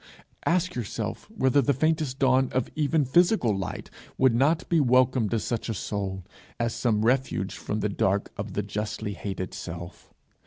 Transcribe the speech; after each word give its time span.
Ask 0.47 0.73
yourself 0.73 1.29
whether 1.29 1.61
the 1.61 1.75
faintest 1.75 2.17
dawn 2.17 2.49
of 2.53 2.71
even 2.75 3.05
physical 3.05 3.55
light 3.55 3.91
would 4.17 4.33
not 4.33 4.67
be 4.67 4.79
welcome 4.79 5.29
to 5.29 5.37
such 5.37 5.69
a 5.69 5.75
soul 5.75 6.25
as 6.59 6.73
some 6.73 7.05
refuge 7.05 7.53
from 7.53 7.81
the 7.81 7.89
dark 7.89 8.31
of 8.35 8.53
the 8.53 8.63
justly 8.63 9.13
hated 9.13 9.53
self. 9.53 10.11